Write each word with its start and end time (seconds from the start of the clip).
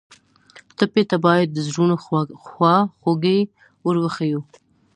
ټپي 0.77 1.03
ته 1.09 1.17
باید 1.25 1.47
د 1.51 1.57
زړونو 1.67 1.95
خواخوږي 2.51 3.39
ور 3.85 3.95
وښیو. 4.01 4.41